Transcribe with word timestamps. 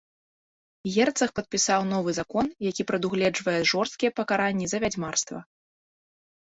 Герцаг 0.95 1.29
падпісаў 1.39 1.85
новы 1.91 2.11
закон, 2.19 2.45
які 2.71 2.89
прадугледжвае 2.93 3.59
жорсткія 3.75 4.11
пакаранні 4.23 4.65
за 4.75 4.85
вядзьмарства. 4.87 5.39